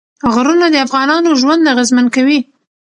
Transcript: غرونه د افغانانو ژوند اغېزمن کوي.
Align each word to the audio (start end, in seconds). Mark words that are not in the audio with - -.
غرونه 0.33 0.65
د 0.71 0.75
افغانانو 0.85 1.29
ژوند 1.41 1.69
اغېزمن 1.73 2.05
کوي. 2.15 2.39